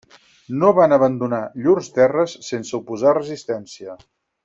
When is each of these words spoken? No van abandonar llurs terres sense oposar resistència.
No 0.63 0.69
van 0.77 0.95
abandonar 0.95 1.43
llurs 1.67 1.91
terres 1.99 2.35
sense 2.51 2.77
oposar 2.83 3.15
resistència. 3.23 4.01